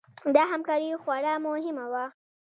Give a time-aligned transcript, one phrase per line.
[0.35, 2.05] دا همکاري خورا مهمه وه.